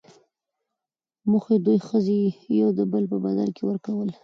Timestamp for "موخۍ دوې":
1.29-1.77